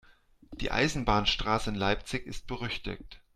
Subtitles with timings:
[0.55, 3.21] Die Eisenbahnstraße in Leipzig ist berüchtigt.